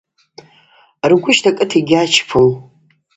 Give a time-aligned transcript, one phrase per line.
[1.09, 2.47] Ргвы щтӏакӏыта йгьачпум.